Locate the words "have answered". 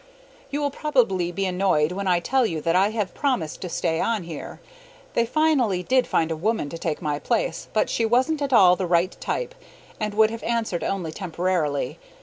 10.31-10.83